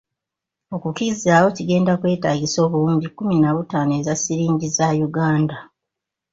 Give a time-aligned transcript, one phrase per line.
[0.75, 5.57] Okukizaawo kigenda kwetaagisa obuwumbi kumi na butaano eza silingi za Uganda.